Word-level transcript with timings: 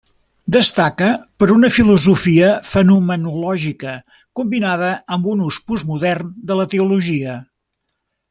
Destaca 0.53 1.09
per 1.41 1.47
una 1.55 1.69
filosofia 1.73 2.47
fenomenològica 2.69 3.93
combinada 4.41 4.89
amb 5.17 5.29
un 5.35 5.45
ús 5.49 5.61
postmodern 5.69 6.33
de 6.53 6.57
la 6.63 6.67
teologia. 6.75 7.37